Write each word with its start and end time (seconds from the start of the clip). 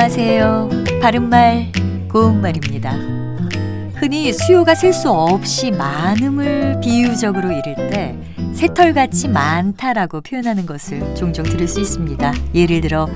안녕하세요. 0.00 0.68
바른말, 1.02 1.72
고운말입니다. 2.08 2.92
흔히 3.96 4.32
수요가 4.32 4.76
셀 4.76 4.92
수 4.92 5.10
없이 5.10 5.72
많음을 5.72 6.78
비유적으로 6.80 7.50
이를 7.50 7.74
때 7.90 8.16
새털같이 8.54 9.26
많다라고 9.26 10.20
표현하는 10.20 10.66
것을 10.66 11.16
종종 11.16 11.44
들을 11.44 11.66
수 11.66 11.80
있습니다. 11.80 12.32
예를 12.54 12.80
들어 12.80 13.08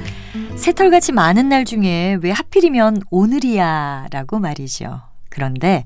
새털같이 0.56 1.12
많은 1.12 1.48
날 1.48 1.64
중에 1.64 2.18
왜 2.20 2.32
하필이면 2.32 3.02
오늘이야 3.12 4.08
라고 4.10 4.40
말이죠. 4.40 5.02
그런데 5.28 5.84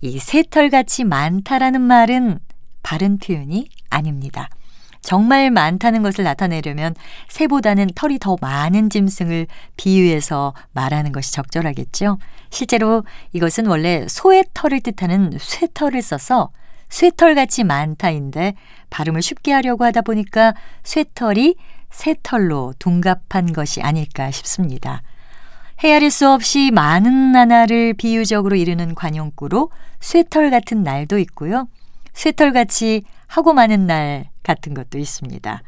이 0.00 0.20
새털같이 0.20 1.02
많다라는 1.02 1.80
말은 1.80 2.38
바른 2.84 3.18
표현이 3.18 3.68
아닙니다. 3.90 4.48
정말 5.08 5.50
많다는 5.50 6.02
것을 6.02 6.22
나타내려면 6.22 6.94
새보다는 7.28 7.88
털이 7.94 8.18
더 8.18 8.36
많은 8.42 8.90
짐승을 8.90 9.46
비유해서 9.78 10.52
말하는 10.72 11.12
것이 11.12 11.32
적절하겠죠. 11.32 12.18
실제로 12.50 13.04
이것은 13.32 13.64
원래 13.64 14.04
소의 14.06 14.44
털을 14.52 14.82
뜻하는 14.82 15.32
쇠털을 15.40 16.02
써서 16.02 16.50
쇠털같이 16.90 17.64
많다인데 17.64 18.52
발음을 18.90 19.22
쉽게 19.22 19.50
하려고 19.54 19.86
하다 19.86 20.02
보니까 20.02 20.52
쇠털이 20.82 21.54
새털로 21.88 22.74
둔갑한 22.78 23.54
것이 23.54 23.80
아닐까 23.80 24.30
싶습니다. 24.30 25.00
헤아릴 25.82 26.10
수 26.10 26.30
없이 26.30 26.70
많은 26.70 27.32
나날을 27.32 27.94
비유적으로 27.94 28.56
이르는 28.56 28.94
관용구로 28.94 29.70
쇠털 30.00 30.50
같은 30.50 30.82
날도 30.82 31.16
있고요. 31.18 31.66
쇠털같이 32.12 33.04
하고 33.28 33.52
많은 33.52 33.86
날 33.86 34.30
같은 34.42 34.74
것도 34.74 34.98
있습니다. 34.98 35.62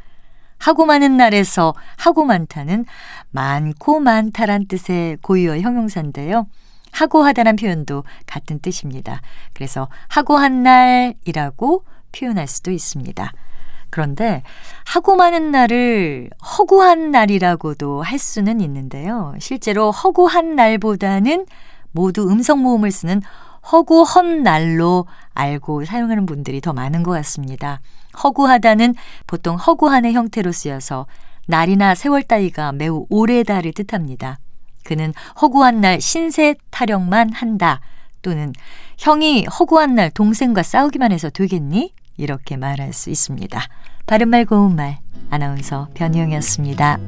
하고 0.58 0.84
많은 0.84 1.16
날에서 1.16 1.74
하고 1.96 2.24
많다는 2.24 2.84
많고 3.30 4.00
많다란 4.00 4.66
뜻의 4.66 5.18
고유어 5.22 5.58
형용사인데요. 5.58 6.46
하고 6.92 7.22
하다란 7.22 7.56
표현도 7.56 8.04
같은 8.26 8.58
뜻입니다. 8.58 9.22
그래서 9.54 9.88
하고 10.08 10.36
한 10.36 10.62
날이라고 10.62 11.84
표현할 12.12 12.46
수도 12.48 12.70
있습니다. 12.72 13.32
그런데 13.90 14.42
하고 14.84 15.16
많은 15.16 15.50
날을 15.50 16.30
허구한 16.58 17.10
날이라고도 17.10 18.02
할 18.02 18.18
수는 18.18 18.60
있는데요. 18.60 19.34
실제로 19.38 19.90
허구한 19.90 20.56
날보다는 20.56 21.46
모두 21.92 22.28
음성 22.30 22.62
모음을 22.62 22.90
쓰는 22.90 23.20
허구 23.72 24.02
헌 24.02 24.42
날로 24.42 25.06
알고 25.34 25.84
사용하는 25.84 26.26
분들이 26.26 26.60
더 26.60 26.72
많은 26.72 27.02
것 27.02 27.12
같습니다. 27.12 27.80
허구하다는 28.22 28.94
보통 29.26 29.56
허구한의 29.56 30.12
형태로 30.14 30.52
쓰여서 30.52 31.06
날이나 31.46 31.94
세월 31.94 32.22
따위가 32.22 32.72
매우 32.72 33.06
오래다를 33.08 33.72
뜻합니다. 33.72 34.38
그는 34.84 35.12
허구한 35.40 35.80
날 35.80 36.00
신세 36.00 36.54
타령만 36.70 37.32
한다. 37.32 37.80
또는 38.22 38.52
형이 38.98 39.46
허구한 39.46 39.94
날 39.94 40.10
동생과 40.10 40.62
싸우기만 40.62 41.12
해서 41.12 41.30
되겠니? 41.30 41.94
이렇게 42.16 42.56
말할 42.56 42.92
수 42.92 43.10
있습니다. 43.10 43.60
바른말 44.06 44.44
고운말 44.44 44.98
아나운서 45.30 45.88
변희영이었습니다. 45.94 46.98